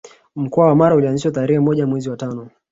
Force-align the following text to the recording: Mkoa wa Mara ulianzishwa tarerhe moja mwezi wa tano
Mkoa 0.35 0.67
wa 0.67 0.75
Mara 0.75 0.95
ulianzishwa 0.95 1.31
tarerhe 1.31 1.59
moja 1.59 1.87
mwezi 1.87 2.09
wa 2.09 2.17
tano 2.17 2.49